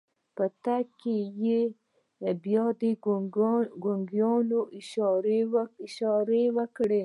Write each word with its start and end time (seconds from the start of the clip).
په 0.35 0.45
تګ 0.65 0.85
کې 1.01 1.17
يې 1.43 1.61
بيا 2.43 2.65
د 2.79 2.81
ګونګيانو 3.83 4.59
اشارې 5.87 6.43
وکړې. 6.57 6.99